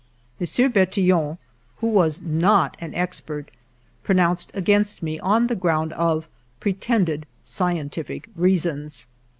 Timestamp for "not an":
2.21-2.95